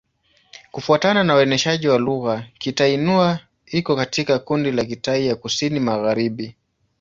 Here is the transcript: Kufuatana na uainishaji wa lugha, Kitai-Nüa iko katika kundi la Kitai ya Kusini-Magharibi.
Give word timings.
Kufuatana 0.71 1.23
na 1.23 1.35
uainishaji 1.35 1.87
wa 1.87 1.97
lugha, 1.99 2.43
Kitai-Nüa 2.59 3.39
iko 3.65 3.95
katika 3.95 4.39
kundi 4.39 4.71
la 4.71 4.85
Kitai 4.85 5.27
ya 5.27 5.35
Kusini-Magharibi. 5.35 6.53